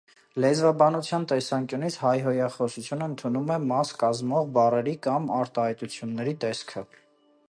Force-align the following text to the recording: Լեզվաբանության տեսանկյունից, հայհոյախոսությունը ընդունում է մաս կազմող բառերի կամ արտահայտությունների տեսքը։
Լեզվաբանության 0.43 1.25
տեսանկյունից, 1.31 1.97
հայհոյախոսությունը 2.05 3.09
ընդունում 3.11 3.53
է 3.57 3.59
մաս 3.73 3.93
կազմող 4.05 4.49
բառերի 4.59 4.97
կամ 5.09 5.29
արտահայտությունների 5.43 6.37
տեսքը։ 6.47 6.87